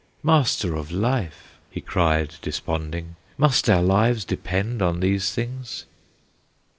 [0.23, 5.85] "Master of Life!" he cried, desponding, "Must our lives depend on these things?"